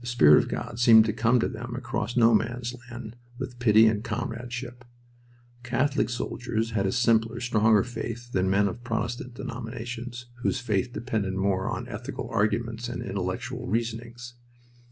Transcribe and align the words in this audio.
The 0.00 0.06
spirit 0.06 0.38
of 0.44 0.48
God 0.48 0.78
seemed 0.78 1.06
to 1.06 1.12
come 1.12 1.40
to 1.40 1.48
them 1.48 1.74
across 1.74 2.16
No 2.16 2.36
Man's 2.36 2.72
Land 2.88 3.16
with 3.36 3.58
pity 3.58 3.88
and 3.88 4.04
comradeship. 4.04 4.84
Catholic 5.64 6.08
soldiers 6.08 6.70
had 6.70 6.86
a 6.86 6.92
simpler, 6.92 7.40
stronger 7.40 7.82
faith 7.82 8.30
than 8.30 8.48
men 8.48 8.68
of 8.68 8.84
Protestant 8.84 9.34
denominations, 9.34 10.26
whose 10.42 10.60
faith 10.60 10.92
depended 10.92 11.34
more 11.34 11.68
on 11.68 11.88
ethical 11.88 12.28
arguments 12.30 12.88
and 12.88 13.02
intellectual 13.02 13.66
reasonings. 13.66 14.34